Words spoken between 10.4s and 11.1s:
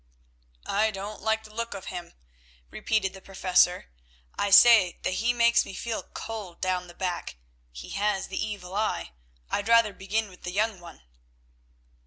the young one."